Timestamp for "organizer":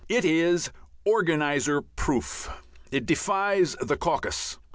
1.05-1.83